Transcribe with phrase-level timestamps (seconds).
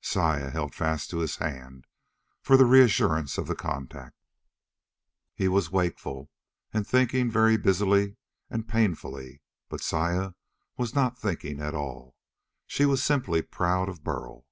[0.00, 1.84] Saya held fast to his hand,
[2.42, 4.18] for the reassurance of the contact.
[5.36, 6.32] He was wakeful,
[6.72, 8.16] and thinking very busily
[8.50, 10.32] and painfully, but Saya
[10.76, 12.16] was not thinking at all.
[12.66, 14.44] She was simply proud of Burl.